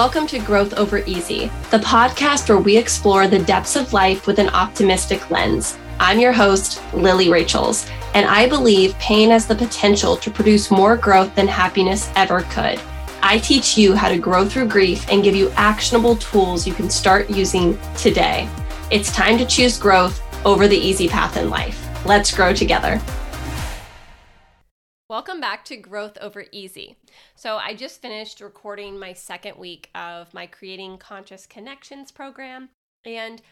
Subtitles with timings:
[0.00, 4.38] Welcome to Growth Over Easy, the podcast where we explore the depths of life with
[4.38, 5.76] an optimistic lens.
[5.98, 10.96] I'm your host, Lily Rachels, and I believe pain has the potential to produce more
[10.96, 12.80] growth than happiness ever could.
[13.22, 16.88] I teach you how to grow through grief and give you actionable tools you can
[16.88, 18.48] start using today.
[18.90, 21.86] It's time to choose growth over the easy path in life.
[22.06, 23.02] Let's grow together.
[25.10, 26.96] Welcome back to Growth Over Easy.
[27.34, 32.68] So, I just finished recording my second week of my Creating Conscious Connections program,
[33.04, 33.42] and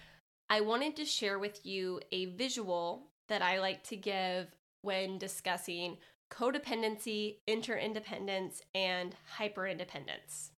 [0.48, 5.97] I wanted to share with you a visual that I like to give when discussing
[6.31, 10.51] codependency, interindependence, and hyperindependence.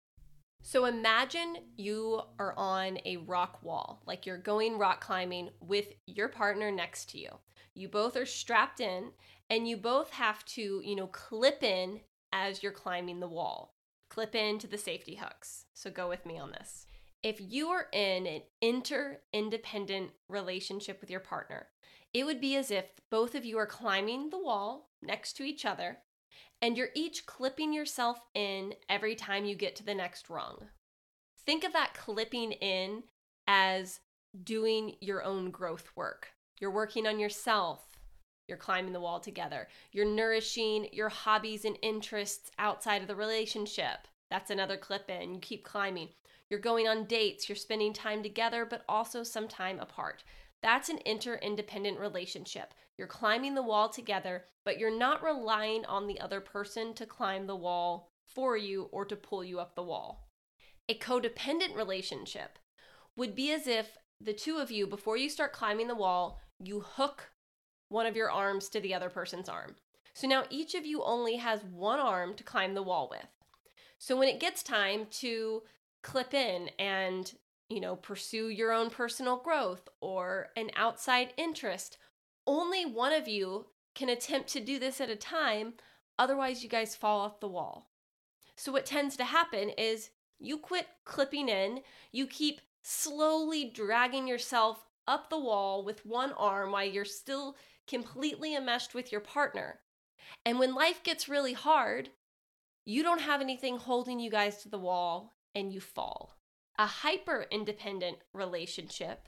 [0.64, 6.28] So imagine you are on a rock wall, like you're going rock climbing with your
[6.28, 7.30] partner next to you.
[7.74, 9.12] You both are strapped in
[9.50, 13.76] and you both have to, you know, clip in as you're climbing the wall.
[14.10, 15.66] Clip into the safety hooks.
[15.74, 16.86] So go with me on this.
[17.22, 21.68] If you are in an inter-independent relationship with your partner,
[22.14, 25.66] it would be as if both of you are climbing the wall next to each
[25.66, 25.98] other
[26.62, 30.58] and you're each clipping yourself in every time you get to the next rung.
[31.46, 33.04] Think of that clipping in
[33.48, 34.00] as
[34.44, 36.30] doing your own growth work.
[36.60, 37.99] You're working on yourself,
[38.50, 39.70] you're climbing the wall together.
[39.94, 44.08] You're nourishing your hobbies and interests outside of the relationship.
[44.30, 45.36] That's another clip in.
[45.36, 46.10] You keep climbing.
[46.50, 47.48] You're going on dates.
[47.48, 50.24] You're spending time together, but also some time apart.
[50.62, 52.74] That's an inter-independent relationship.
[52.98, 57.48] You're climbing the wall together, but you're not relying on the other person to climb
[57.48, 60.28] the wall for you or to pull you up the wall.
[60.90, 62.60] A codependent relationship
[63.16, 66.82] would be as if the two of you, before you start climbing the wall, you
[66.82, 67.32] hook
[67.90, 69.76] one of your arms to the other person's arm.
[70.14, 73.28] So now each of you only has one arm to climb the wall with.
[73.98, 75.64] So when it gets time to
[76.02, 77.32] clip in and,
[77.70, 81.98] you know, pursue your own personal growth or an outside interest,
[82.48, 85.74] only one of you can attempt to do this at a time,
[86.18, 87.90] otherwise you guys fall off the wall.
[88.56, 94.86] So what tends to happen is you quit clipping in, you keep slowly dragging yourself
[95.08, 97.58] up the wall with one arm while you're still
[97.90, 99.80] completely enmeshed with your partner.
[100.46, 102.10] And when life gets really hard,
[102.86, 106.36] you don't have anything holding you guys to the wall and you fall.
[106.78, 109.28] A hyper independent relationship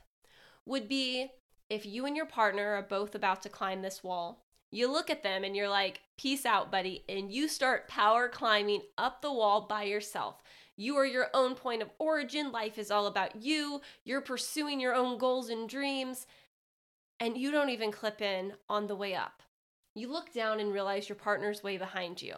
[0.64, 1.28] would be
[1.68, 4.44] if you and your partner are both about to climb this wall.
[4.70, 7.04] You look at them and you're like, peace out, buddy.
[7.08, 10.42] And you start power climbing up the wall by yourself.
[10.76, 12.52] You are your own point of origin.
[12.52, 13.82] Life is all about you.
[14.04, 16.26] You're pursuing your own goals and dreams
[17.22, 19.44] and you don't even clip in on the way up.
[19.94, 22.34] You look down and realize your partner's way behind you.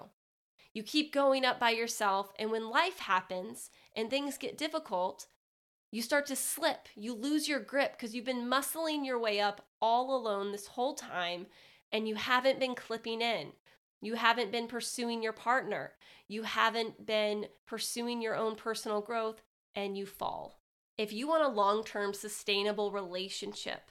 [0.74, 5.26] You keep going up by yourself, and when life happens and things get difficult,
[5.90, 6.88] you start to slip.
[6.94, 10.92] You lose your grip because you've been muscling your way up all alone this whole
[10.92, 11.46] time
[11.90, 13.52] and you haven't been clipping in.
[14.02, 15.92] You haven't been pursuing your partner.
[16.28, 19.40] You haven't been pursuing your own personal growth
[19.74, 20.60] and you fall.
[20.98, 23.90] If you want a long term sustainable relationship,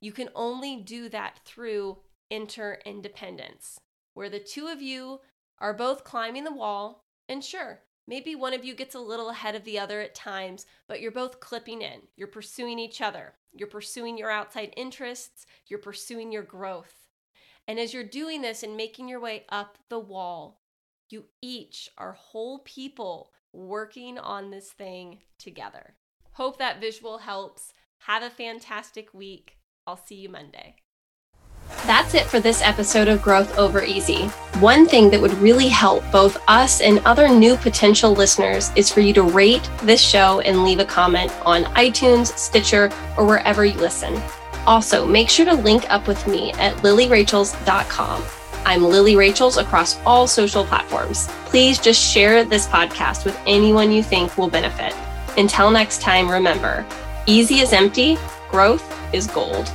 [0.00, 1.98] you can only do that through
[2.30, 3.80] interdependence,
[4.14, 5.20] where the two of you
[5.58, 9.54] are both climbing the wall, and sure, maybe one of you gets a little ahead
[9.54, 12.00] of the other at times, but you're both clipping in.
[12.16, 13.34] You're pursuing each other.
[13.52, 15.46] You're pursuing your outside interests.
[15.66, 16.94] You're pursuing your growth.
[17.66, 20.62] And as you're doing this and making your way up the wall,
[21.10, 25.94] you each are whole people working on this thing together.
[26.32, 27.72] Hope that visual helps.
[28.02, 29.57] Have a fantastic week.
[29.88, 30.76] I'll see you Monday.
[31.86, 34.26] That's it for this episode of Growth Over Easy.
[34.60, 39.00] One thing that would really help both us and other new potential listeners is for
[39.00, 43.78] you to rate this show and leave a comment on iTunes, Stitcher, or wherever you
[43.78, 44.20] listen.
[44.66, 48.22] Also, make sure to link up with me at lilyrachels.com.
[48.66, 51.28] I'm Lily Rachels across all social platforms.
[51.46, 54.94] Please just share this podcast with anyone you think will benefit.
[55.38, 56.84] Until next time, remember
[57.26, 58.18] easy is empty,
[58.50, 59.72] growth is gold.